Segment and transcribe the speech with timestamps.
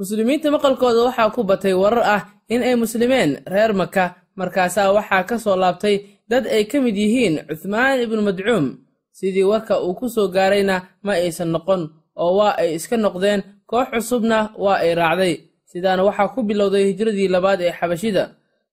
[0.00, 4.04] muslimiinta maqalkooda waxaa ku batay warar ah in ay muslimeen reer maka
[4.38, 5.96] markaasaa waxaa ka soo laabtay
[6.30, 8.66] dad ay ka mid yihiin cuthmaan ibnu madcuum.
[9.12, 11.82] Sidii warka uu ku soo gaarayna ma aysan noqon
[12.16, 13.40] oo waa ay iska noqdeen.
[13.70, 15.34] Koox cusubna waa ay raacday.
[15.70, 18.24] Sidaana waxaa ku bilowday hijradii labaad ee xabashida.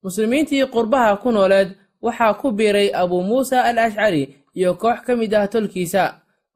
[0.04, 1.70] Muslimiintii qurbaha ku nooleed
[2.06, 4.24] waxaa ku biiray abuu muusa al ashcari
[4.56, 6.04] iyo koox ka mid ah tolkiisa.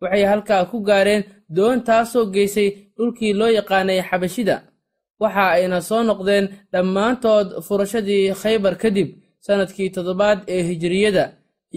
[0.02, 1.24] Waxay halkaa ku gaareen
[1.56, 2.70] doon taasoo geysay
[3.02, 4.56] dhulkii loo yaqaanay xabashida.
[5.22, 9.10] Waxa ayna soo noqdeen dhammaantood furashadii khaybar kadib
[9.46, 11.24] sannadkii toddobaad ee hijiriyada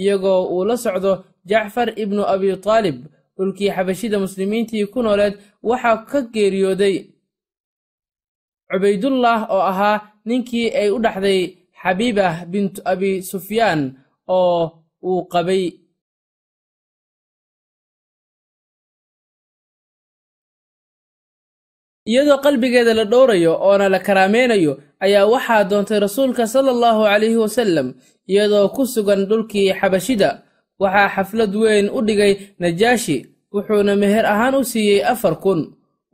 [0.00, 1.12] iyagoo uu la socdo
[1.50, 2.96] jacfar ibnu abi taalib.
[3.36, 5.34] Dhulkii xabashida muslimiintii ku nooleed
[5.68, 6.96] waxaa ka geeriyooday
[8.70, 9.96] cubaydullah oo ahaa
[10.28, 11.40] ninkii ay u dhaxday
[11.82, 13.80] xabiibah bintu abi sufyaan
[14.36, 14.60] oo
[15.08, 15.62] uu qabay
[22.06, 24.72] iyadoo qalbigeeda la dhowrayo oona la karaameynayo
[25.04, 27.94] ayaa waxaa doontay rasuulka sala allahu calayhi wasallam
[28.28, 30.30] iyadoo ku sugan dhulkii xabashida.
[30.80, 33.16] Waxaa xaflad weyn u dhigay najaashi
[33.54, 35.60] wuxuuna meher ahaan u siiyey afar kun.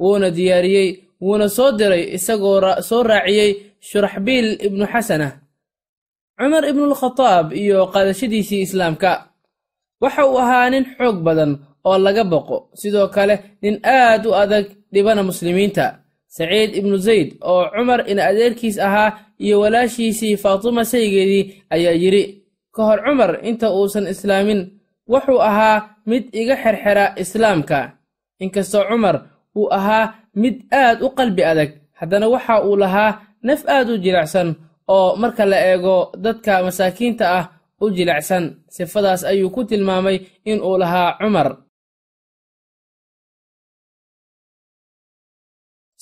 [0.01, 0.89] Wuuna diyaariyey
[1.20, 5.33] wuuna soo diray isagoo soo raaciyey shuraxbiil ibnu xasanah
[6.39, 9.11] cumar ibnulkhataab iyo qaadashadiisii islaamka.
[10.03, 11.53] Waxa uu ahaa nin xoog badan
[11.84, 12.56] oo laga boqo.
[12.81, 15.86] Sidoo kale nin aad u adag dhibana muslimiinta.
[16.36, 22.23] Saciid ibnu zayd oo cumar in adeerkiis ahaa iyo walaashiisii faatima saygeedii ayaa yidhi
[22.75, 24.61] ka hor cumar inta uusan islaamin
[25.11, 27.78] wuxuu ahaa mid iga xerxera islaamka.
[28.41, 29.17] Inkastoo cumar
[29.58, 34.48] uu ahaa mid aad u qalbi adag haddana waxa uu lahaa naf aad u jilicsan
[34.89, 37.45] oo marka la eego dadka masaakiinta ah
[37.81, 38.45] u jilicsan.
[38.69, 40.17] Sifadaas ayuu ku tilmaamay
[40.51, 41.48] in uu lahaa cumar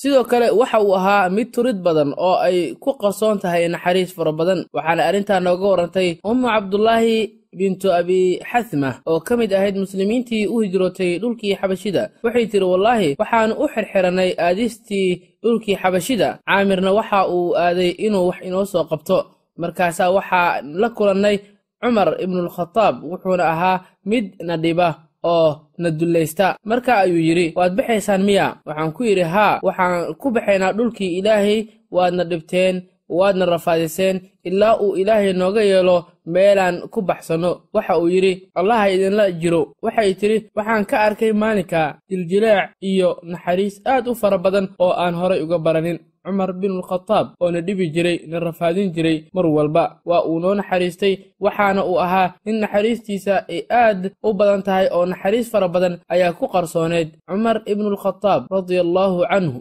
[0.01, 4.33] sidoo kale waxa uu ahaa mid turid badan oo ay ku qarsoon tahay naxariis fara
[4.41, 7.17] badan waxaana arrintaa nooga warantay ummu cabdulaahi
[7.59, 12.03] bintu abi xathma oo ka mid ahayd muslimiintii u hijrootay dhulkii xabashida.
[12.25, 15.09] Waxay tiri wallaahi waxaannu u xirxirannay aadistii
[15.43, 16.29] dhulkii xabashida.
[16.49, 19.19] Caamirna waxa uu aaday inuu wax inoo soo qabto.
[19.63, 20.49] Markaasaa waxaa
[20.83, 21.37] la kulannay
[21.83, 23.77] cumar ibnulkhataab wuxuuna ahaa
[24.11, 24.89] mid na dhiba
[25.25, 28.47] oo na dullaysta marka ayuu yidhi waad baxaysaan miya?
[28.67, 31.61] Waxaan ku yidhi haa waxaan ku baxaynaa dhulkii ilaahay
[31.97, 32.77] waadna dhibteen
[33.19, 34.17] waadna rafaadiseen
[34.49, 35.97] ilaa uu ilaahay nooga yeelo
[36.33, 39.63] meelaan ku baxsanno waxa uu yidhi allaha idinla jiro.
[39.85, 45.15] Waxay tidhi waxaan ka arkay maalinka diljileec iyo naxariis aad u fara badan oo aan
[45.21, 49.85] horay uga baranin cumar binulkhataab oo na dhibi jiray na rafaadin jiray mar walba.
[50.09, 55.05] Waa uu noo naxariistay waxaana uu ahaa nin naxariistiisa ay aad u badan tahay oo
[55.07, 57.09] naxariis fara badan ayaa ku qarsooneed.
[57.29, 59.61] Cumar ibnulkhataab radia allaahu canhu.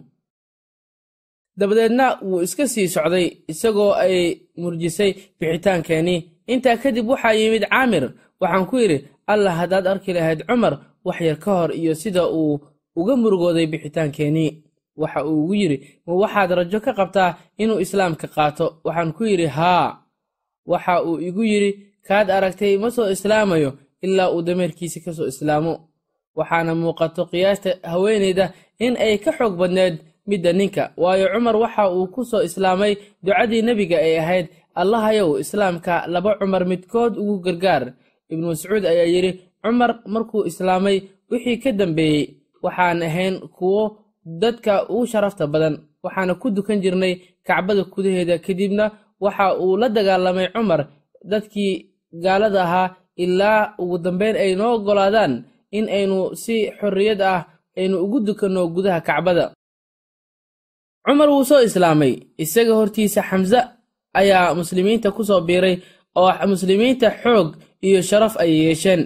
[1.58, 4.16] Dabadeedna wuu iska sii socday isagoo ay
[4.60, 5.10] murjisay
[5.40, 6.20] bixitaankeenii.
[6.52, 8.04] Intaa kadib waxaa yimid caamir.
[8.40, 10.74] Waxaan ku yidhi allah haddaad arki lahayd cumar
[11.04, 12.60] wax yar ka hor iyo sida uu
[12.96, 14.50] uga murugooday bixitaankeenii
[15.00, 17.30] waxa uu ugu yidhi ma waxaad rajo ka qabtaa
[17.62, 18.66] inuu islaamka qaato?
[18.86, 19.86] Waxaan ku yidhi haa.
[20.70, 21.70] Waxa uu igu yidhi
[22.06, 23.70] kaad aragtay ma soo islaamayo
[24.04, 25.74] ilaa uu dameerkiisa ka soo islaamo.
[26.38, 28.46] Waxaana muuqato qiyaasta haweenayda
[28.84, 29.94] in ay ka xoog badneed
[30.28, 30.84] midda ninka.
[31.02, 32.92] Waayo cumar waxa uu ku soo islaamay
[33.24, 34.46] ducadii nebiga ay ahayd.
[34.80, 37.84] Allahayow islaamka laba cumar midkood ugu gargaar.
[38.30, 39.30] Ibnu mascuud ayaa yidhi
[39.62, 40.96] cumar markuu islaamay
[41.30, 42.24] wixii ka dambeeyey
[42.64, 43.82] waxaan ahayn kuwo
[44.42, 45.74] dadka ugu sharafta badan.
[46.04, 47.14] Waxaana ku dukan jirnay
[47.46, 48.84] kacbada gudaheeda kadibna
[49.24, 50.80] waxa uu la dagaalamay cumar
[51.30, 51.72] dadkii
[52.24, 52.88] gaalada ahaa
[53.24, 55.32] ilaa ugu dambeyn ay noo oggolaadaan
[55.76, 57.40] in aynu si xorriyad ah
[57.78, 59.44] aynu ugu dukanno gudaha kacbada.
[61.06, 62.12] Cumar wuu soo islaamay.
[62.44, 63.60] Isaga hortiisa xamse
[64.20, 65.76] ayaa muslimiinta ku soo biiray
[66.20, 67.48] oo muslimiinta xoog
[67.86, 69.02] iyo sharaf ay yeesheen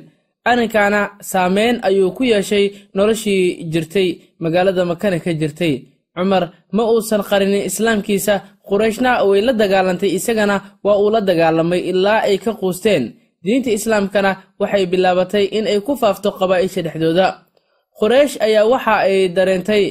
[0.51, 2.65] arrinkaana saameyn ayuu ku yeeshay
[2.95, 4.09] noloshii jirtay
[4.43, 5.75] magaalada makana ka jirtay.
[6.17, 6.45] Cumar
[6.77, 8.35] ma uusan qarinin islaamkiisa.
[8.69, 13.05] Qurayshna way la dagaalantay isagana waa uu la dagaalamay ilaa ay ka quusteen.
[13.44, 14.31] Diinta islaamkana
[14.61, 17.27] waxay bilaabatay in ay ku faafto qabaa'isha dhexdooda.
[17.99, 19.85] Quraysh ayaa waxa ay dareentay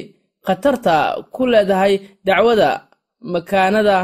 [0.46, 0.94] khatarta
[1.34, 1.94] ku leedahay
[2.26, 2.70] dacwada
[3.32, 3.98] makaanada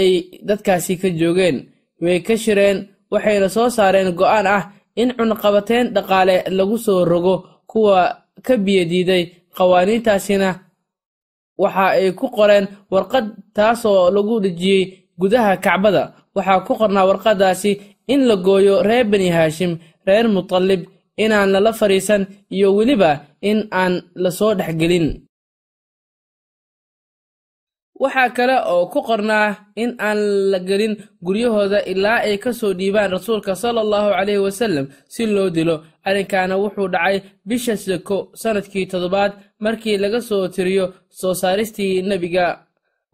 [0.00, 0.10] ay
[0.48, 1.56] dadkaasi ka joogeen.
[2.02, 2.78] Way ka shireen
[3.12, 4.62] waxayna soo saareen go'aan ah
[5.00, 7.34] in cunqabateen dhaqaale lagu soo rogo
[7.70, 7.98] kuwa
[8.46, 9.22] ka biyadiiday
[9.56, 10.48] qawaaniintaasina
[11.62, 14.82] waxa ay ku qoreen warqad taasoo lagu dhejiyey
[15.20, 16.02] gudaha kacbada.
[16.34, 17.70] Waxaa ku qornaa warqaddaasi
[18.12, 19.72] in la gooyo reer bani haashim
[20.06, 20.82] reer mutalib
[21.24, 22.22] inaan lala fadhiisan
[22.54, 23.10] iyo weliba
[23.50, 25.06] in aan la soo dhexgelin
[28.02, 29.48] waxaa kale oo ku qornaa
[29.82, 30.18] in aan
[30.52, 30.94] la gelin
[31.26, 35.76] guryahooda ilaa ay ka soo dhiibaan rasuulka sala allahu caleyhi wasallam si loo dilo.
[36.08, 37.16] Arrinkaana wuxuu dhacay
[37.48, 39.32] bisha seko sannadkii toddobaad
[39.64, 40.84] markii laga soo tiriyo
[41.20, 42.46] soo saaristii nebiga.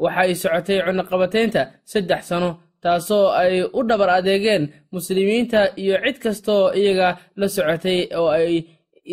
[0.03, 2.51] Waxay socotay cunaqabataynta saddex sano
[2.83, 4.63] taasoo ay u dhabar adeegeen
[4.95, 7.09] muslimiinta iyo cid kastaoo iyaga
[7.41, 8.55] la socotay oo ay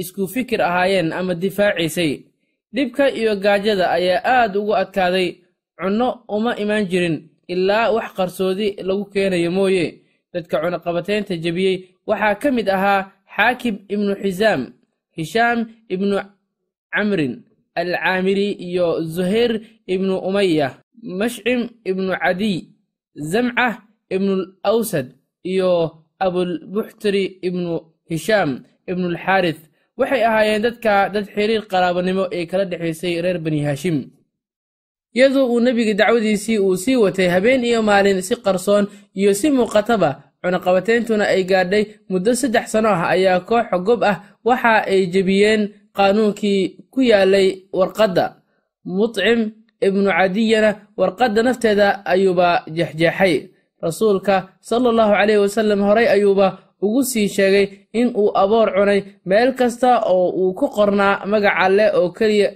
[0.01, 2.11] isku fikir ahaayeen ama difaaciisay
[2.75, 5.27] dhibka iyo gaajada ayaa aad ugu adkaaday
[5.79, 7.15] cunno uma imaan jirin
[7.53, 9.85] ilaa wax qarsoodi lagu keenayo mooye.
[10.33, 11.75] Dadka cunaqabataynta jebiyey
[12.07, 13.01] waxaa ka mid ahaa
[13.35, 14.61] xaakim ibnu xisaam
[15.17, 15.59] hishaam
[15.93, 16.15] ibnu
[16.93, 17.33] camrin
[17.81, 19.51] alcaamiri iyo zuhayr
[19.93, 20.67] ibnu umaya
[21.19, 22.57] mashcim ibnu cadiy
[23.31, 23.73] zamcah
[24.15, 25.07] ibnul awsad
[25.51, 25.71] iyo
[26.25, 27.73] abulbuxtari ibnu
[28.09, 28.49] hishaam
[28.91, 29.61] ibnulxaarith
[29.99, 33.97] waxay ahaayeen dadka dad xiriir qaraabanimo ee kala dhexaysay reer bani haashim
[35.15, 40.09] iyadoo uu nebiga dacwadiisii uu sii watay habeen iyo maalin si qarsoon iyo si muuqataba.
[40.43, 45.61] Cunaqabatayntuna ay gaadhay muddo saddex sano ah ayaa koox gob ah waxa ay jebiyeen
[45.97, 46.61] qaanuunkii
[46.93, 48.25] ku yaalay warqadda.
[48.85, 49.51] Mutcim
[49.81, 53.49] ibnu cadiyana warqadda nafteeda ayuuba jexjeexay
[53.81, 56.47] rasuulka sala allahu caleyhi wasallam horay ayuuba
[56.81, 61.85] ugu sii sheegay in uu aboor cunay meel kasta oo uu ku qornaa magac alle
[61.97, 62.49] oo keliya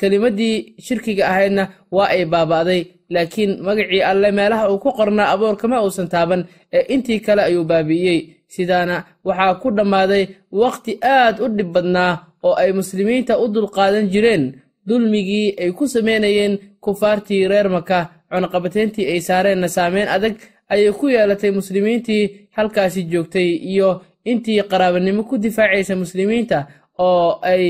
[0.00, 1.64] kelimaddii shirkiga ahaydna
[1.96, 2.82] waa ay baaba'day
[3.14, 6.42] laakiin magacii alle meelaha uu ku qornaa aboorkama uusan taaban
[6.76, 8.20] ee intii kale ayuu baabi'iyey.
[8.54, 8.96] Sidaana
[9.26, 10.24] waxaa ku dhammaaday
[10.62, 12.12] wakhti aad u dhib badnaa
[12.46, 14.44] oo ay muslimiinta u dulqaadan jireen.
[14.88, 16.54] Dulmigii ay ku samaynayeen
[16.84, 17.98] kufaartii reer maka
[18.30, 20.36] cunaqabatayntii ay saareenna saameyn adag
[20.72, 23.90] ayay ku yeelatay muslimiintii halkaasi joogtay iyo
[24.30, 26.58] intii qaraabanimo ku difaacaysa muslimiinta
[26.98, 27.64] oo ay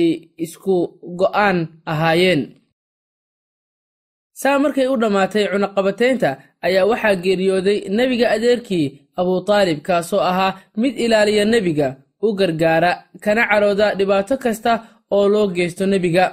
[0.44, 0.76] isku
[1.20, 1.58] go'aan
[1.92, 2.42] ahaayeen.
[4.40, 6.30] Saa markay u dhammaatay cunaqabataynta
[6.66, 8.86] ayaa waxaa geeriyooday nebiga adeerkii
[9.20, 10.52] abutaalib kaasoo ahaa
[10.82, 11.88] mid ilaaliya nebiga
[12.26, 12.90] u gargaara
[13.24, 14.72] kana carooda dhibaato kasta
[15.16, 16.24] oo loo geysto nebiga.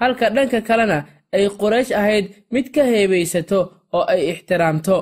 [0.00, 0.98] Halka dhanka kalena
[1.34, 3.58] ay quraysh ahayd mid ka heebaysato
[3.96, 4.96] oo ay ixtiraamto.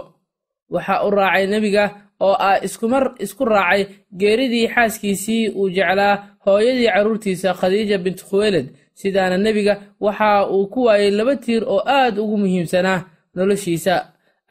[0.75, 1.85] Waxaa u raacay nebiga
[2.27, 3.83] oo ah iskumar isku raacay
[4.21, 6.15] geeridii xaaskiisii uu jeclaa
[6.45, 8.67] hooyadii carruurtiisa khadiija bint khuweyled
[9.01, 13.05] sidaana nebiga waxa uu ku waayey laba tiir oo aad ugu muhiimsanaa
[13.35, 13.95] noloshiisa.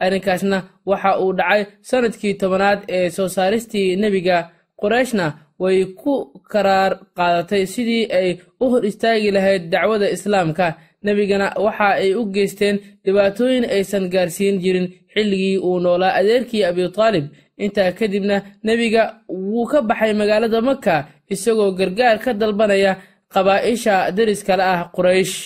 [0.04, 0.58] Arrinkaasna
[0.90, 4.36] waxa uu dhacay sannadkii tobanaad ee soo saaristii nebiga
[4.80, 5.26] qurayshna
[5.62, 6.14] way ku
[6.52, 8.28] karaar qaadatay sidii ay
[8.62, 10.66] u hor istaagi lahayd dacwada islaamka.
[11.04, 16.14] Nebigana waxa ay u geysteen dhibaatooyin aysan gaarsiin jirin xilligii uu noolaa.
[16.20, 17.26] Adeerkii abitaalib
[17.64, 18.36] intaa kadibna
[18.66, 20.94] nebiga wuu ka baxay magaalada maka
[21.34, 22.92] isagoo gargaar ka dalbanaya
[23.34, 25.36] qabaa'isha deriskale ah quraysh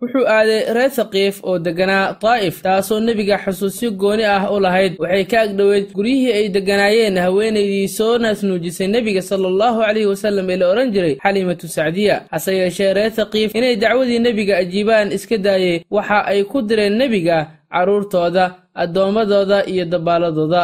[0.00, 4.92] wuxuu aaday reer thaqiif oo degganaa daa'if taasoo nebiga xusuusyo gooni ah u lahayd.
[5.02, 10.56] Waxay ka agdhoweyd guryihii ay degganaayeen haweenaydii soo naasnuujisay nebiga sala allahu caleyhi wasallam ee
[10.60, 12.16] la odhan jiray xaliimatu sacdiya.
[12.30, 17.38] Hase yeeshee reer thaqiif inay dacwadii nebiga ajiibaan iska daayey waxa ay ku direen nebiga
[17.72, 18.44] carruurtooda
[18.82, 20.62] addoommadooda iyo dabaaladooda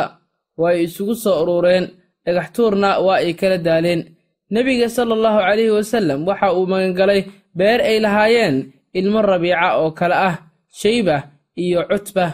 [0.63, 1.85] way isugu soo urureen
[2.27, 4.01] dhagax tuurna waa ay kala daaleen.
[4.55, 7.21] Nebiga sala allahu caleyhi wasallam waxa uu magangalay
[7.59, 8.57] beer ay lahaayeen
[8.99, 10.37] ilmo rabiica oo kale ah
[10.81, 11.17] shayba
[11.63, 12.27] iyo cutba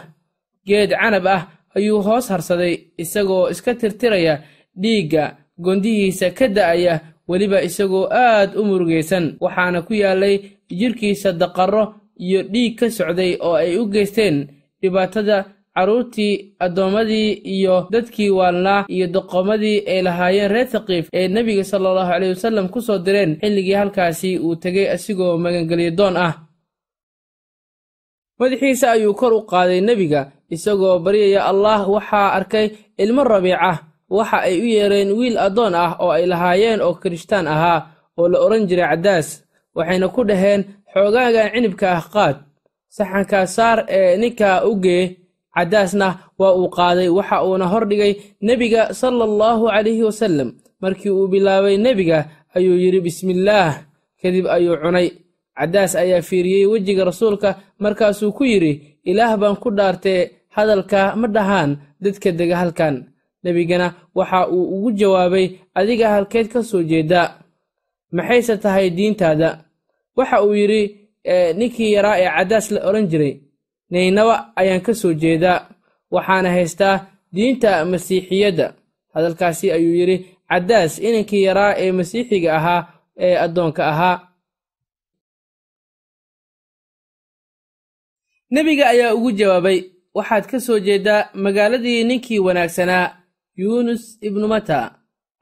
[0.67, 1.41] geed canab ah
[1.75, 4.35] ayuu hoos harsaday isagoo iska tirtiraya
[4.81, 5.23] dhiigga
[5.63, 6.93] gondihiisa ka da'aya
[7.29, 9.25] weliba isagoo aad u murugaysan.
[9.43, 10.35] Waxaana ku yaallay
[10.79, 11.83] jidhkiisa daqarro
[12.25, 14.35] iyo dhiig ka socday oo ay u geysteen.
[14.81, 15.37] Dhibaatada
[15.75, 22.11] carruurtii addoommadii iyo dadkii waalnaa iyo doqomadii ay lahaayeen reer thaqiif ee nebiga sala allahu
[22.11, 26.33] caleyhi wasallam ku soo direen xilligii halkaasi uu tegay asigoo magangelyo doon ah
[28.41, 30.21] madaxiisa ayuu kor u qaaday nebiga
[30.55, 32.67] isagoo baryaya allaah waxaa arkay
[33.03, 33.71] ilmo rabiica
[34.17, 37.79] waxa ay u yeereen wiil addoon ah oo ay lahaayeen oo kirishtaan ahaa
[38.19, 39.27] oo la odhan jiray caddaas
[39.77, 40.61] waxayna ku dhaheen
[40.93, 42.35] xoogaagan cinibka ah qaad
[42.95, 45.03] saxanka saar ee ninka u gee
[45.55, 46.07] caddaasna
[46.39, 48.13] waa uu qaaday waxa uuna hordhigay
[48.47, 50.49] nebiga sala allahu calayhi wasallam.
[50.81, 52.19] Markii uu bilaabay nebiga
[52.57, 53.73] ayuu yidhi bismillaah
[54.21, 55.07] kadib ayuu cunay
[55.61, 57.49] caddaas ayaa fiiriyey wejiga rasuulka
[57.83, 58.73] markaasuu ku yidhi
[59.09, 60.21] ilaah baan ku dhaartee
[60.55, 61.71] hadalka ma dhahaan
[62.03, 62.95] dadka dega halkan.
[63.43, 63.87] Nebigana
[64.17, 65.45] waxa uu ugu jawaabay
[65.79, 67.27] adiga halkeed ka soo jeeddaa
[68.15, 69.49] maxayse tahay diintaada?
[70.17, 70.81] Waxa uu yidhi
[71.59, 73.33] ninkii yaraa ee caddaas la odhan jiray
[73.91, 75.59] naynaba ayaan ka soo jeedaa
[76.13, 76.95] waxaana haystaa
[77.35, 78.67] diinta masiixiyadda.
[79.13, 80.17] Hadalkaasi ayuu yidhi
[80.49, 82.81] caddaas inankii yaraa ee masiixiga ahaa
[83.25, 84.15] ee addoonka ahaa
[88.51, 89.79] nebiga ayaa ugu jawaabay
[90.13, 93.15] waxaad ka soo jeeddaa magaaladii ninkii wanaagsanaa
[93.55, 94.79] yuunus ibnu mata.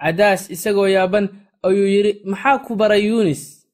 [0.02, 1.30] Cadaas isagoo yaaban
[1.64, 3.68] ayuu yidhi maxaa ku baray yuunis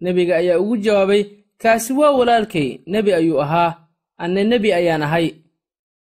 [0.00, 1.22] nebiga ayaa ugu jawaabay
[1.58, 3.74] kaasi waa walaalkay nebi ayuu ahaa
[4.18, 5.34] anne nebi ayaan ahay.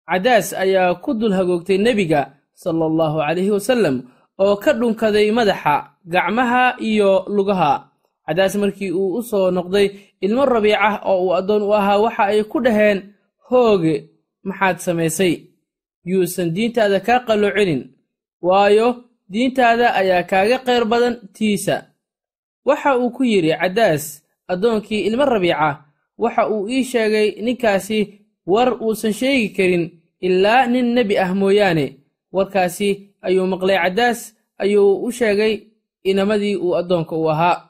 [0.10, 2.22] Cadaas ayaa ku dul hagoogtay nebiga
[2.54, 3.96] sala allahu calayhi wasallam
[4.40, 7.90] oo ka dhunkaday madaxa gacmaha iyo lugaha
[8.26, 9.88] cadaas markii uu u soo noqday
[10.26, 13.00] ilmo rabiicah oo uu addoon u ahaa waxa ay ku dhaheen
[13.50, 13.96] hooge
[14.48, 15.34] maxaad samaysay?
[16.10, 17.82] Yuusan diintaada kaa qalloocinin
[18.48, 18.88] waayo
[19.32, 21.76] diintaada ayaa kaaga qayr badan tiisa.
[22.68, 24.04] Waxa uu ku yidhi caddaas
[24.52, 25.70] addoonkii ilmo rabiica
[26.18, 28.00] waxa uu ii sheegay ninkaasi
[28.52, 29.84] war uusan sheegi karin
[30.22, 31.86] ilaa nin nebi ah mooyaane.
[32.36, 32.90] Warkaasi
[33.22, 34.20] ayuu maqlay caddaas
[34.58, 35.54] ayuu u sheegay
[36.04, 37.70] inamadii uu addoonka u ahaa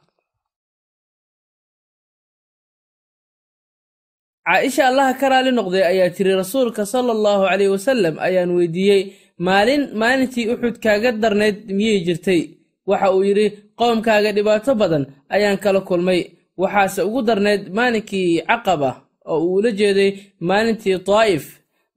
[4.48, 9.02] caaisha allaha ka raali noqday ayaa tiri rasuulka sala allahu caleyh wasallam ayaan weydiiyey
[9.48, 12.42] maalin maalintii uxud kaaga darnayd miyay jirtay?
[12.90, 13.48] Waxa uu yidhi
[13.80, 15.04] qoomkaaga dhibaato badan
[15.36, 16.22] ayaan kala kulmay.
[16.62, 18.92] Waxaase ugu darnayd maalinkii caqaba
[19.32, 20.12] oo uu ula jeeday
[20.50, 21.46] maalintii daa'if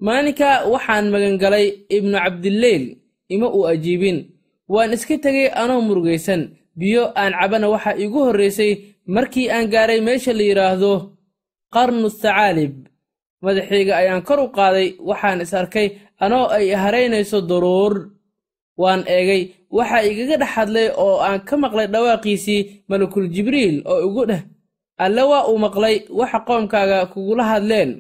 [0.07, 2.85] maalinka waxaan magangalay ibnu cabdileyl
[3.35, 4.19] ima uu ajiibin.
[4.73, 6.43] Waan iska tegay anoo murugaysan.
[6.79, 8.73] Biyo aan cabana waxa iigu horraysay
[9.15, 10.93] markii aan gaaray meesha la yidhaahdo
[11.75, 12.75] qarnu thacaalib
[13.45, 15.89] madaxayga ayaan kor u qaaday waxaan is arkay
[16.25, 17.95] anoo ay haraynayso daruur
[18.81, 19.43] waan eegay
[19.77, 24.43] waxa igaga dhex hadlay oo aan ka maqlay dhawaaqiisii malakul jibriil oo igu dheh.
[25.05, 27.91] Alle waa uu maqlay waxa qoomkaaga kugula hadleen.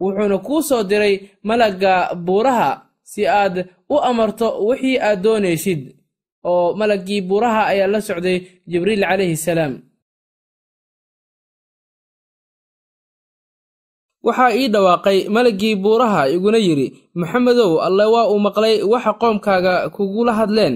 [0.00, 2.70] Wuxuuna kuu soo diray malagga buuraha
[3.02, 5.82] si aad u amarto wixii aad doonaysid.
[6.48, 8.38] Oo malaggii buuraha ayaa la socday
[8.70, 9.72] jibriil calayhi salaam
[14.28, 16.86] waxaa ii dhawaaqay malaggii buuraha iguna yidhi
[17.20, 20.74] maxamedow alle waa uu maqlay waxa qoomkaaga kugula hadleen.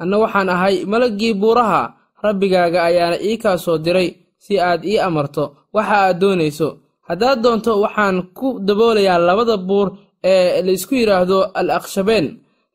[0.00, 1.80] Anna waxaan ahay malaggii buuraha
[2.24, 4.08] rabbigaaga ayaana ii kaa soo diray
[4.44, 6.68] si aad ii amarto waxa aad doonayso.
[7.08, 9.88] Haddaad doonto waxaan ku daboolayaa labada buur
[10.24, 12.26] ee laysku yidhaahdo al akshabeen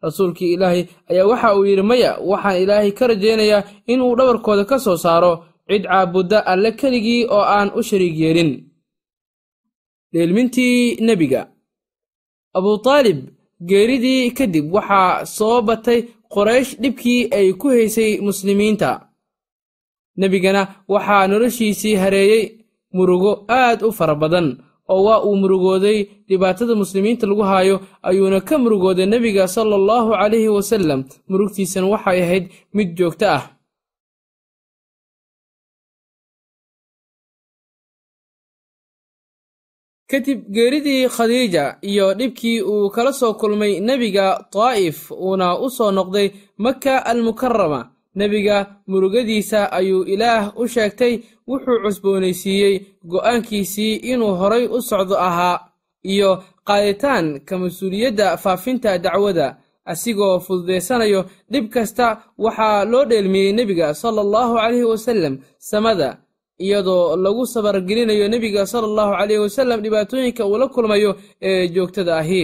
[0.04, 4.98] rasuulkii ilaahay ayaa waxa uu yidhi maya waxaan ilaahay ka rajaynayaa inuu dhabarkooda ka soo
[5.06, 5.34] saaro
[5.70, 8.52] cid caabudda alle keligii oo aan u shariig yeelin
[10.14, 11.42] dheelmintii nebiga.
[12.58, 13.20] Abutaalib
[13.70, 16.00] geeridii kadib waxaa soo batay
[16.34, 18.90] qoraysh dhibkii ay ku haysay muslimiinta.
[20.20, 20.62] Nebigana
[20.94, 22.44] waxaa noloshiisii hareeyey
[22.96, 24.48] murugo aad u fara badan
[24.92, 27.76] oo waa uu murugooday dhibaatada muslimiinta lagu haayo
[28.08, 31.00] ayuuna ka murugooday nebiga sala allahu calayhi wasallam.
[31.30, 33.44] Murugtiisana waxay ahayd mid joogto ah
[40.14, 46.28] kadib geeridii khadiija iyo dhibkii uu kala soo kulmay nebiga daa'if uuna u soo noqday
[46.58, 47.82] maka almukarama
[48.20, 48.58] nebiga
[48.90, 51.14] murugadiisa ayuu ilaah u sheegtay
[51.50, 52.76] wuxuu cusboonaysiiyey
[53.12, 55.60] go'aankiisii inuu horay u socdo ahaa
[56.14, 56.32] iyo
[56.68, 59.48] qaaditaanka mas'uuliyadda faafinta dacwada.
[59.92, 62.08] Asigoo fududaysanayo dhib kasta
[62.44, 66.10] waxaa loo dheelmiyey nebiga sala allahu calayhi wasallam samada
[66.66, 71.12] iyadoo lagu sabargelinayo nebiga sal allahu caleyhi wasalam dhibaatooyinka uu la kulmayo
[71.50, 72.44] ee joogtada ahi.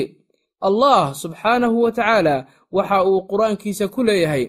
[0.67, 2.35] Allah subxaanahu wa tacaala
[2.77, 4.43] waxa uu qur'aankiisa ku leeyahay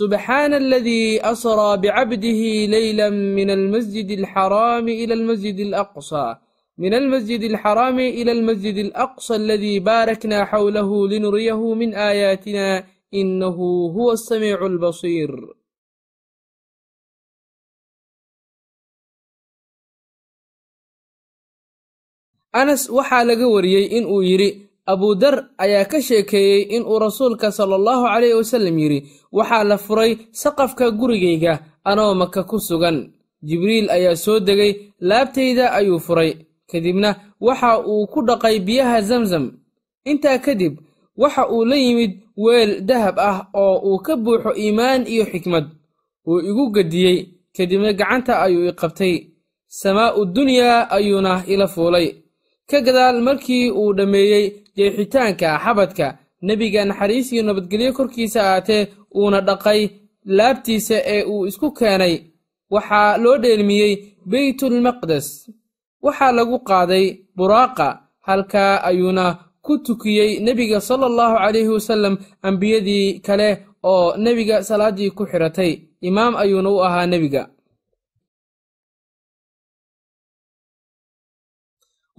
[0.00, 6.38] subxaana aladii asraa bicabdihi leyla min almasjid alxaraami ila almasjid alaqsaa
[6.82, 12.66] min almasjid alxaraami ila almasjid alaqsa aladii baarakna xawlahu linuriyahu min aayaatina
[13.20, 15.30] inahu huwa asamiicu albasiir
[22.52, 28.04] anas waxaa laga wariyey in uu yidhi abudar ayaa ka sheekeeyey inuu rasuulka sala allahu
[28.06, 28.98] calayh wasallam yidhi
[29.32, 33.12] waxaa la furay saqafka gurigayga anoo maka ku sugan.
[33.42, 36.36] Jibriil ayaa soo degay laabtayda ayuu furay.
[36.70, 39.44] Kadibna waxa uu ku dhaqay biyaha zamzam.
[40.04, 40.76] Intaa kadib
[41.16, 45.66] waxa uu la yimid weel dahab ah oo uu ka buuxo iimaan iyo xikmad.
[46.26, 47.16] Wuu igu gediyey
[47.56, 49.14] kadibna gacanta ayuu i qabtay.
[49.70, 52.06] Samaa'u dunyaa ayuuna ila fuulay
[52.70, 54.44] ka gadaal markii uu dhammeeyey
[54.76, 56.06] jeexitaanka xabadka
[56.46, 58.82] nebiga naxariis iyo nabadgelyo korkiisa aatee
[59.18, 59.80] uuna dhaqay
[60.36, 62.14] laabtiisa ee uu isku keenay.
[62.74, 63.92] Waxaa loo dheelmiyey
[64.30, 65.26] beytulmaqdes
[66.04, 67.86] waxaa lagu qaaday buraaqa
[68.26, 69.24] halkaa ayuuna
[69.66, 72.14] ku tukiyey nebiga sala allahu calayhi wasallam
[72.48, 73.48] ambiyadii kale
[73.90, 75.72] oo nebiga salaaddii ku xidhatay
[76.08, 77.42] imaam ayuuna u ahaa nebiga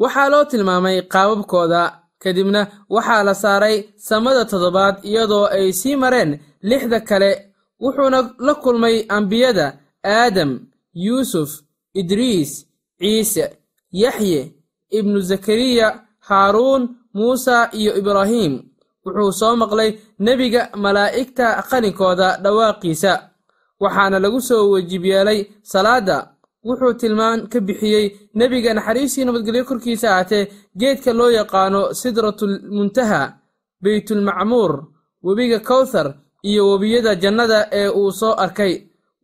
[0.02, 1.82] waxaa loo tilmaamay qaababkooda.
[2.24, 2.62] Kadibna
[2.96, 3.78] waxaa la saaray
[4.08, 6.32] samada toddobaad iyadoo ay sii mareen
[6.70, 7.30] lixda kale
[7.84, 9.66] wuxuuna la kulmay ambiyada
[10.16, 10.52] aadam
[11.06, 11.50] yuusuf
[12.00, 12.52] idriis
[13.00, 13.46] ciise
[14.04, 14.42] yaxye
[14.98, 15.88] ibnu zakariya
[16.28, 18.54] haaruun muusa iyo ibraahim.
[19.06, 19.92] Wuxuu soo maqlay
[20.26, 23.14] nebiga malaa'igta qalinkooda dhawaaqiisa.
[23.84, 25.40] Waxaana lagu soo wejib yeelay
[25.72, 26.18] salaadda
[26.68, 28.06] wuxuu tilmaan ka bixiyey
[28.38, 30.44] nebiga naxariistii nabadgelyo korkiisa ahatee
[30.80, 33.22] geedka loo yaqaano sidratul-muntaha
[33.84, 34.72] beytulmacmuur
[35.26, 36.08] webiga kawthar
[36.50, 38.74] iyo webiyada jannada ee uu soo arkay.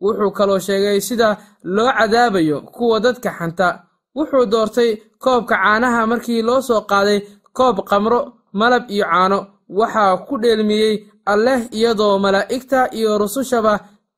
[0.02, 1.28] Wuxuu kaloo sheegay sida
[1.64, 3.68] loo cadaabayo kuwa dadka xanta.
[4.16, 7.20] Wuxuu doortay koobka caanaha markii loo soo qaaday
[7.52, 8.20] koob qamro
[8.52, 9.38] malab iyo caano.
[9.78, 10.94] Waxaa ku dheelmiyey
[11.32, 13.74] alleh iyadoo malaa'igta iyo rusushaba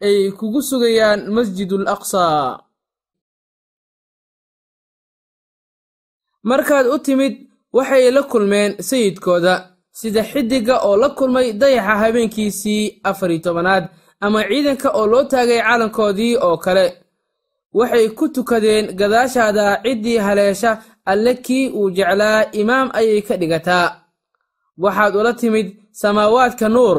[0.07, 2.61] ay kugu sugayaan masjidul aqsaa
[6.43, 7.35] markaad u timid
[7.77, 9.55] waxay la kulmeen sayidkooda.
[9.93, 13.85] Sida xiddigga oo la kulmay dayaxa habeenkiisii afar iyo tobanaad
[14.25, 16.87] ama ciidanka oo loo taagay calankoodii oo kale.
[17.79, 20.71] Waxay ku tukadeen gadaashaada ciddii haleesha
[21.11, 23.87] alle kii uu jeclaa imaam ayay ka dhigataa.
[24.83, 25.69] Waxaad ula timid
[26.01, 26.99] samaawaadka nuur.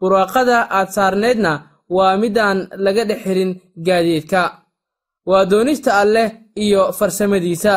[0.00, 1.52] Buraaqada aad saarneedna
[1.96, 3.52] waa midaan laga dhex helin
[3.86, 4.42] gaadiidka.
[5.28, 6.28] Waa doonista alleh
[6.64, 7.74] iyo farsamadiisa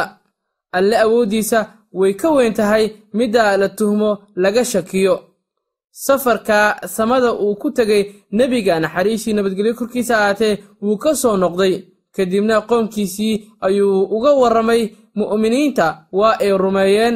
[0.77, 1.59] alle awooddiisa
[1.99, 5.15] way ka weyn tahay midda la tuhmo laga shakiyo.
[5.91, 11.83] Safarka samada uu ku tegay nebiga naxariistii nabadgelyo korkiisa ahaatee wuu ka soo noqday.
[12.15, 17.15] Kadibna qoomkiisii ayuu uga warramay mu'miniinta waa ay rumeeyeen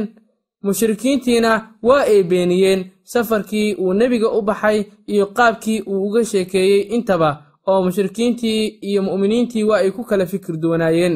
[0.64, 1.52] mushrikiintiina
[1.84, 2.86] waa ay beeniyeen.
[3.04, 7.30] Safarkii uu nebiga u baxay iyo qaabkii uu uga sheekeeyey intaba
[7.68, 11.16] oo mushrikiintii iyo mu'miniintii waa ay ku kala fikir duwanaayeen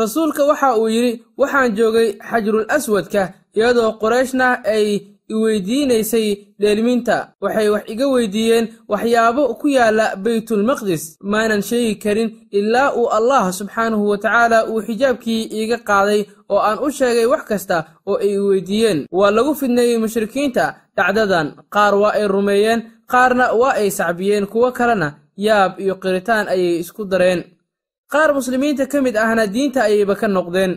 [0.00, 3.22] rasuulka waxa uu yidhi waxaan joogay xajrul aswadka
[3.56, 4.86] iyadoo qorayshna ay
[5.32, 6.28] iweydiinaysay
[6.60, 7.16] dheelminta.
[7.42, 14.08] Waxay wax iga weydiiyeen waxyaabo ku yaalla baytulmaqdis maanan sheegi karin ilaa uu allah subxaanahu
[14.10, 19.06] wa tacaala uu xijaabkii iiga qaaday oo aan u sheegay wax kasta oo ay weydiiyeen.
[19.18, 20.64] Waa lagu fidneeyey mushrikiinta
[20.96, 21.46] dhacdadan.
[21.74, 22.80] Qaar waa ay rumeeyeen
[23.12, 24.46] qaarna waa ay sacbiyeen.
[24.46, 27.40] Kuwo kalena yaab iyo qiritaan ayay isku dareen
[28.12, 30.72] qaar muslimiinta ka mid ahna diinta ayayba ka noqdeen.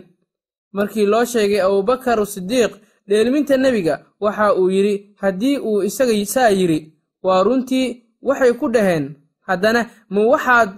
[0.73, 2.71] Markii loo sheegay abubakar sidiiq
[3.07, 6.79] dheelminta nebiga waxa uu yidhi haddii uu isaga saa yidhi
[7.23, 7.87] waa runtii
[8.21, 9.15] waxay ku dhaheen.
[9.47, 10.69] Haddana ma waxaad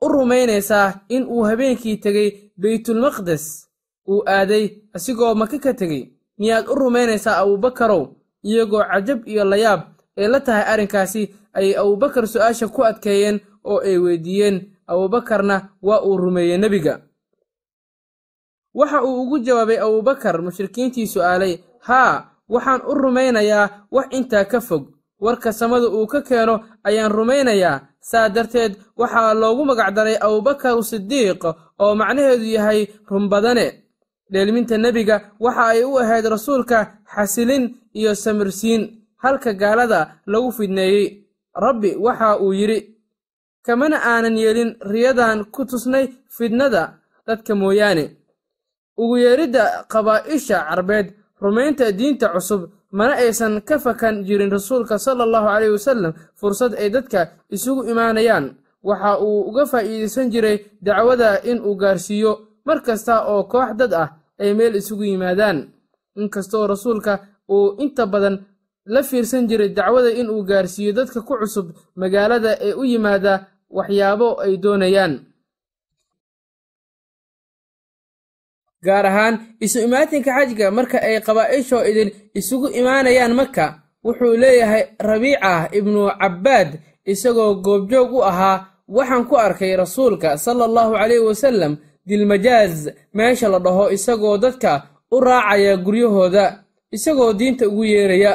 [0.00, 2.28] u rumaynaysaa in uu habeenkii tegey
[2.60, 3.44] baytulmaqdes
[4.08, 6.02] uu aaday asigoo maka ka tegey
[6.38, 8.02] miyaad u rumaynaysaa abubakarow
[8.44, 9.80] iyagoo cajab iyo layaab
[10.16, 14.56] ay la tahay arrinkaasi ayay abubakar su'aasha ku adkeeyeen oo ay weydiiyeen
[14.90, 16.94] abuubakarna waa uu rumeeyey nebiga.
[18.74, 21.54] Waxa uu ugu jawaabay abubakar mushrikiintii su'aalay
[21.88, 22.14] haa
[22.48, 24.84] waxaan u rumaynayaa wax intaa ka fog.
[25.20, 27.80] Warka samada uu ka keeno ayaan rumaynayaa.
[28.00, 31.42] Saa darteed waxaa loogu magacdaray abubakar sidiiq
[31.82, 33.66] oo macnaheedu yahay runbadane
[34.32, 36.78] dheelminta nebiga waxa ay u ahayd rasuulka
[37.14, 38.82] xasilin iyo samirsiin
[39.22, 41.06] halka gaalada lagu fidneeyey.
[41.54, 42.78] Rabbi waxa uu yidhi
[43.66, 48.16] kamana aanan yeelin riyadan ku tusnay fidnada dadka mooyaane.
[49.00, 51.06] Ugu yeeridda qabaa'isha carbeed
[51.42, 56.90] rumaynta diinta cusub mana aysan ka fakan jirin rasuulka sala allahu caleyhi wasallam fursad ay
[56.90, 57.20] dadka
[57.50, 58.56] isugu imaanayaan.
[58.82, 62.32] Waxa uu uga faa'iidaysan jiray dacwada in uu gaarsiiyo
[62.64, 64.08] mar kasta oo koox dad ah
[64.40, 65.68] ay meel isugu yimaadaan.
[66.16, 67.12] Inkastoo rasuulka
[67.48, 68.36] uu inta badan
[68.86, 74.28] la fiirsan jiray dacwada in uu gaarsiiyo dadka ku cusub magaalada ee u yimaada waxyaabo
[74.44, 75.14] ay doonayaan.
[78.84, 83.66] Gaar ahaan isu imaatinka xajga marka ay qabaa'ishoo idin isugu imaanayaan maka
[84.04, 86.70] wuxuu leeyahay rabiica ibnu cabbaad
[87.12, 88.56] isagoo goobjoog u ahaa
[88.96, 91.72] waxaan ku arkay rasuulka sala allahu caleyhi wasallam
[92.08, 92.74] dilmajaaz
[93.16, 94.72] meesha la dhaho isagoo dadka
[95.12, 96.44] u raacaya guryahooda
[96.96, 98.32] isagoo diinta ugu yeeraya.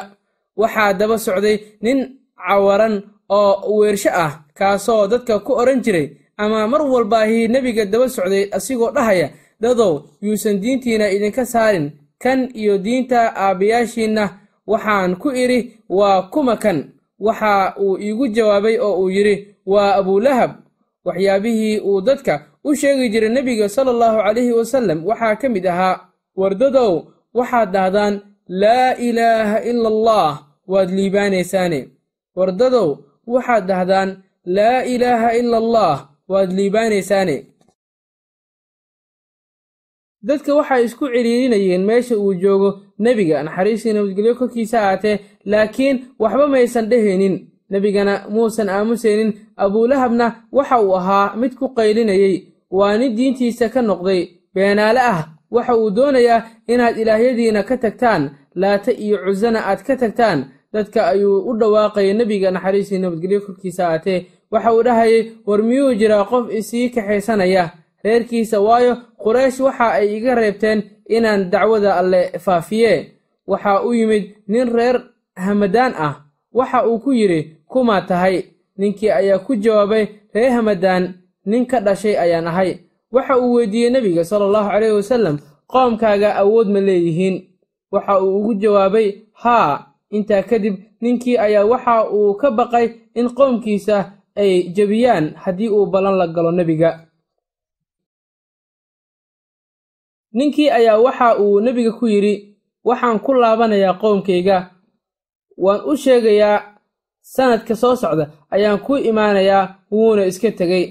[0.61, 1.99] Waxaa daba socday nin
[2.47, 2.95] cawaran
[3.29, 6.07] oo weersho ah kaasoo dadka ku odhan jiray
[6.37, 9.29] ama mar walbaahi nebiga daba socday asigoo dhahaya
[9.61, 14.23] dadow yuusan diintiina idinka saarin kan iyo diinta aabbayaashiinna
[14.67, 16.91] waxaan ku idhi waa kuma kan.
[17.19, 20.51] Waxa uu iigu jawaabay oo uu yidhi waa abulahab
[21.05, 22.33] waxyaabihii uu dadka
[22.63, 25.99] u sheegi jiray nebiga sala allahu calayhi wasallam waxaa ka mid ahaa
[26.35, 28.13] wardadow waxaad dhahdaan
[28.47, 30.29] laa ilaaha ila allah
[30.67, 31.79] waad liibaanaysaane.
[32.35, 32.97] Wardadow
[33.33, 34.09] waxaad dhahdaan
[34.45, 35.95] laa ilaaha ila allah
[36.31, 37.37] waad liibaanaysaane.
[40.27, 45.19] Dadka waxay isku cidhiirinayeen meesha uu joogo nebiga naxariistii nabadgelyo korkiisa ahaatee
[45.51, 47.35] laakiin waxba maysan dhehaynin
[47.69, 49.31] nebigana muusan aamusaynin
[49.63, 52.35] abuulahabna waxa uu ahaa mid ku qaylinayey
[52.77, 54.21] waa nin diintiisa ka noqday
[54.53, 55.21] beenaale ah.
[55.51, 58.23] Waxa uu doonayaa inaad ilaahyadiina ka tagtaan
[58.61, 60.39] laata iyo cusana aad ka tagtaan
[60.75, 64.19] dadka ayuu u dhawaaqaya nebiga naxariistii nabadgelyo korkiisa ahaatee
[64.51, 67.63] waxa uu dhahayay war miyuu jiraa qof isii kaxaysanaya
[68.03, 73.11] reerkiisa waayo quraysh waxa ay iga reebteen inaan dacwada alle faafiye.
[73.47, 74.97] Waxaa u yimid nin reer
[75.35, 76.13] hamadaan ah.
[76.53, 78.43] Waxa uu ku yidhi kumaa tahay?
[78.77, 81.13] Ninkii ayaa ku jawaabay reer hamadaan
[81.45, 82.79] nin ka dhashay ayaan ahay.
[83.11, 85.35] Waxa uu weydiiyey nebiga sala allahu caleyhi wasallam
[85.67, 87.35] qoomkaaga awood ma leeyihiin.
[87.91, 89.85] Waxa uu ugu jawaabay haa
[90.17, 92.87] intaa kadib ninkii ayaa waxa uu ka baqay
[93.19, 93.97] in qoomkiisa
[94.35, 96.91] ay jebiyaan haddii uu ballan la galo nebiga.
[100.33, 102.33] Ninkii ayaa waxa uu nebiga ku yidhi
[102.87, 104.57] waxaan ku laabanayaa qoomkayga
[105.63, 106.57] waan u sheegayaa
[107.33, 108.25] sannadka soo socda
[108.55, 110.85] ayaan ku imaanayaa wuuna iska tegey.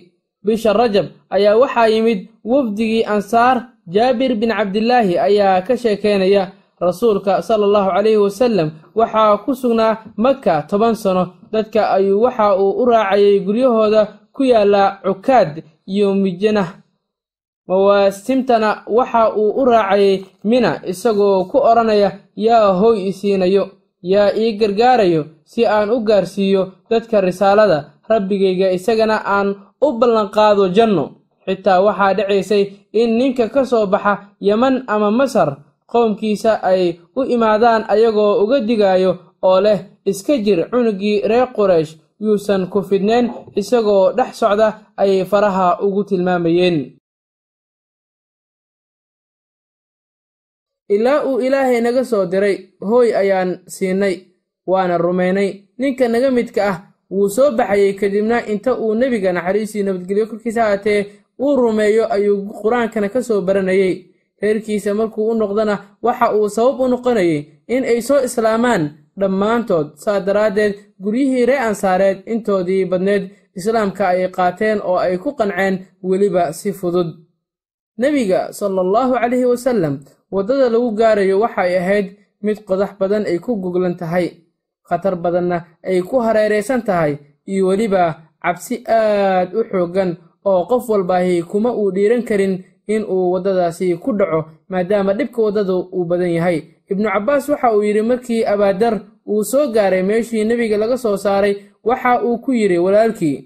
[0.45, 3.57] Bisha rajab ayaa waxaa yimid wafdigii ansaar
[3.95, 6.43] jaabir bin cabdilaahi ayaa ka sheekaynaya
[6.81, 11.25] rasuulka sala allahu calayhi wasallam waxaa ku sugnaa maka toban sano.
[11.53, 16.69] Dadka ayuu waxa uu u raacayay guryahooda ku yaalla cukaad iyo mijanah
[17.69, 23.69] mawaasimtana waxa uu u raacayay mina isagoo ku odhanaya yaa hoy isiinayo
[24.03, 31.11] yaa ii gargaarayo si aan u gaarsiiyo dadka risaalada rabbigayga isagana aan u ballanqaado janno.
[31.47, 35.57] Xitaa waxaa dhacaysay in ninka ka soo baxa yeman ama masar
[35.91, 36.83] qoomkiisa ay
[37.19, 43.27] u imaadaan ayagoo uga digaayo oo leh iska jir cunugii reer quraysh yuusan ku fidneen
[43.61, 46.79] isagoo dhex socda ayay faraha ugu tilmaamayeen.
[50.89, 52.57] Ilaa uu ilaahay naga soo diray
[52.89, 54.15] hooy ayaan siinay
[54.67, 56.77] waana rumaynay ninka naga midka ah
[57.11, 61.01] wuu soo baxayey kadibna inta uu nebiga naxariistii nabadgelyo korkiisa haatee
[61.45, 63.95] uu rumeeyo ayuu qur'aankana ka soo baranayey
[64.45, 67.39] reerkiisa markuu u noqdana waxa uu sabab u noqonayay
[67.75, 68.83] in ay soo islaamaan
[69.21, 69.87] dhammaantood.
[70.03, 73.25] Saa daraaddeed guryihii ree ansaareed intoodii badneed
[73.59, 75.75] islaamka ay qaateen oo ay ku qanceen
[76.09, 77.09] weliba si fudud.
[77.99, 79.95] Nebiga sala allahu calayhi wasallam
[80.35, 82.07] waddada lagu gaarayo waxay ahayd
[82.43, 84.27] mid qodax badan ay ku goglan tahay
[84.89, 87.13] khatar badanna ay ku hareeraysan tahay
[87.47, 88.03] iyo weliba
[88.43, 90.11] cabsi aad u xooggan
[90.45, 92.55] oo qof walbaahi kuma uu dhiiran karin
[92.87, 96.59] in uu waddadaasi ku dhaco maadaama dhibka waddada uu badan yahay.
[96.91, 98.95] Ibnu cabbaas waxa uu yidhi markii abaadar
[99.27, 103.39] uu soo gaaray meeshii nebiga laga soo saaray waxa uu ku yidhi walaalkii.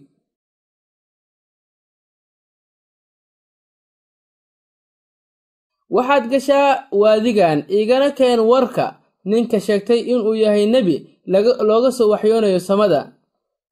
[5.94, 6.70] Waxaad gashaa
[7.00, 8.86] waadigan igana keen warka.
[9.24, 10.96] Ninka sheegtay inuu yahay nebi
[11.68, 13.00] looga soo waxyoonayo samada.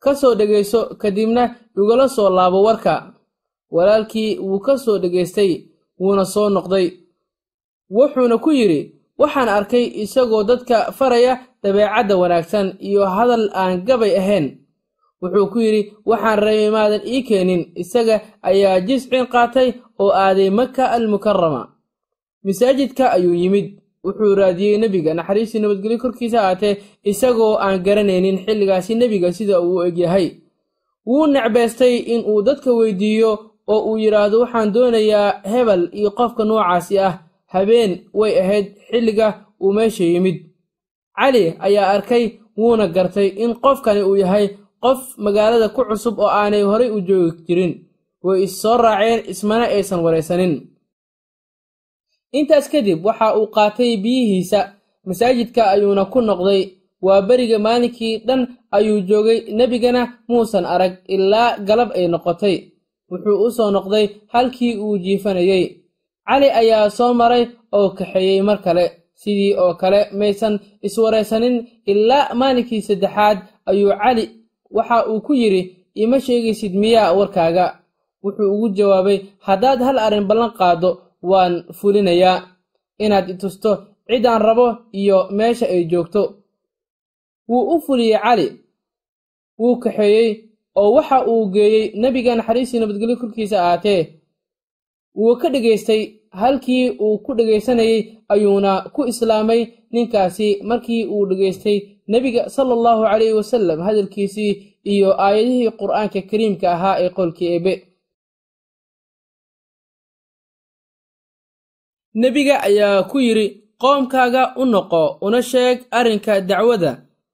[0.02, 1.42] Ka soo dhegayso kadibna
[1.80, 2.94] igala soo laabo warka
[3.70, 5.64] walaalkii wuu ka soo dhegaystay
[6.00, 6.90] wuuna soo noqday.
[7.90, 8.80] Wuxuuna ku yidhi
[9.18, 14.58] waxaan arkay isagoo dadka faraya dabeecadda wanaagsan iyo hadal aan gabay ahayn.
[15.22, 20.90] Wuxuu ku yidhi waxaan rabay maadan ii keenin isaga ayaa jiscin qaatay oo aaday maka
[20.90, 21.62] almukarama
[22.44, 23.78] masaajidka ayuu yimid.
[24.04, 30.30] Wuxuu raadiyey nebiga naxariistii nabadgelyo korkiisa ahaatee isagoo aan garanaynin xilligaasi nebiga sida uu egyahay.
[31.06, 36.98] Wuu necbaystay in uu dadka weydiiyo oo uu yidhaahdo waxaan doonayaa hebel iyo qofka noocaasi
[36.98, 37.14] ah.
[37.52, 39.28] Habeen way ahayd xilliga
[39.62, 40.36] uu meesha yimid.
[41.16, 42.24] Cali ayaa arkay
[42.58, 44.46] wuuna gartay in qofkani uu yahay
[44.82, 47.72] qof magaalada ku cusub oo aanay horay u joogi jirin.
[48.24, 50.54] Way is soo raaceen ismana aysan waraysanin
[52.38, 54.60] intaas kadib waxa uu qaatay biyihiisa.
[55.06, 56.62] Masaajidka ayuuna ku noqday.
[57.02, 58.42] Waa beriga maalinkii dhan
[58.76, 62.56] ayuu joogay nebigana muusan arag ilaa galab ay noqotay
[63.10, 65.64] wuxuu u soo noqday halkii uu jiifanayey
[66.26, 68.84] cali ayaa soo maray oo kaxeeyey mar kale.
[69.20, 70.54] Sidii oo kale maysan
[70.86, 71.56] iswaraysanin
[71.90, 73.38] ilaa maalinkii saddexaad
[73.70, 74.24] ayuu cali
[74.76, 75.62] waxa uu ku yidhi
[75.94, 77.66] ima sheegaysid miyaa warkaaga.
[78.24, 80.90] Wuxuu ugu jawaabay haddaad hal arrin ballan qaaddo
[81.30, 82.38] waan fulinayaa.
[83.04, 83.70] Inaad itusto
[84.08, 84.66] ciddaan rabo
[85.00, 86.22] iyo meesha ay joogto.
[87.48, 88.46] Wuu u fuliyey cali.
[89.58, 90.30] Wuu kaxeeyey
[90.80, 94.00] oo waxa uu geeyey nebiga naxariistii nabadgelyo korkiisa ahaatee
[95.18, 96.02] wuu ka dhegaystay
[96.40, 98.00] halkii uu ku dhegaysanayey
[98.32, 99.60] ayuuna ku islaamay
[99.92, 101.78] ninkaasi markii uu dhegaystay
[102.12, 104.52] nebiga sala allahu calayhi wasallam hadalkiisii
[104.92, 107.72] iyo aayadihii qur'aanka kariimka ahaa ee qolkii eebe.
[112.14, 113.46] Nebiga ayaa ku yidhi
[113.82, 116.92] qoomkaaga u noqo una sheeg arrinka dacwada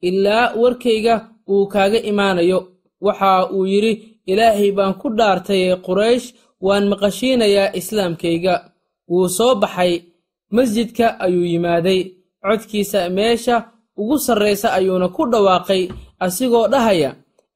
[0.09, 1.15] ilaa warkayga
[1.53, 2.59] uu kaaga imaanayo
[3.07, 3.93] waxa uu yidhi
[4.31, 6.27] ilaahay baan ku dhaartay quraysh
[6.67, 8.55] waan maqashiinayaa islaamkayga.
[9.11, 9.93] Wuu soo baxay
[10.57, 12.01] masjidka ayuu yimaaday
[12.43, 13.57] codkiisa meesha
[14.01, 15.83] ugu sarraysa ayuuna ku dhawaaqay
[16.25, 17.11] asigoo dhahaya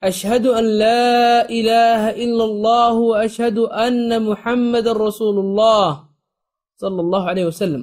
[0.08, 5.88] ashhadu an laa ilaaha ila allahu wa ashhadu anna muxammadan rasuuluullah
[6.80, 7.82] sala allahu caleyh wasalam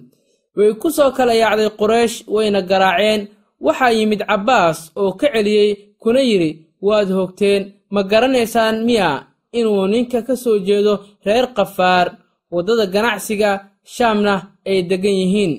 [0.58, 3.22] way ku soo kala yaacday quraysh wayna garaaceen.
[3.64, 6.52] Waxaa yimid cabbaas oo ka celiyey kuna yidhi
[6.88, 7.62] waad hogteen
[7.94, 9.10] ma garanaysaan miya
[9.58, 10.94] inuu ninka ka soo jeedo
[11.26, 12.08] reer kafaar
[12.54, 13.52] waddada ganacsiga
[13.96, 14.34] shaamna
[14.70, 15.54] ay deggan yihiin.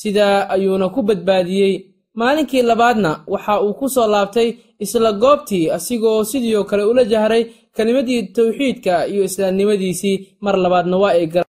[0.00, 1.74] Sidaa ayuuna ku badbaadiyey
[2.18, 4.48] maalinkii labaadna waxa uu ku soo laabtay
[4.84, 7.44] isla goobtii asigoo sidii oo kale ula jahray
[7.76, 11.26] kelimadii tawxiidka iyo islaamnimadiisii mar labaadna waa ay